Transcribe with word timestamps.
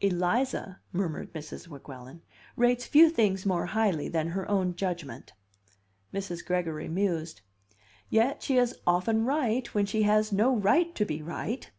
"Eliza," 0.00 0.80
murmured 0.94 1.34
Mrs. 1.34 1.68
Weguelin, 1.68 2.22
"rates 2.56 2.86
few 2.86 3.10
things 3.10 3.44
more 3.44 3.66
highly 3.66 4.08
than 4.08 4.28
her 4.28 4.50
own 4.50 4.74
judgment." 4.76 5.34
Mrs. 6.10 6.42
Gregory 6.42 6.88
mused. 6.88 7.42
"Yet 8.08 8.42
she 8.42 8.56
is 8.56 8.78
often 8.86 9.26
right 9.26 9.66
when 9.74 9.84
she 9.84 10.04
has 10.04 10.32
no 10.32 10.56
right 10.56 10.94
to 10.94 11.04
be 11.04 11.20
right." 11.20 11.70